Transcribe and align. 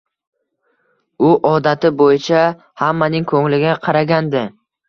U 1.27 1.33
odati 1.51 1.93
bo`yicha 2.01 2.41
hammaning 2.83 3.31
ko`ngliga 3.33 3.79
qaragandi 3.87 4.43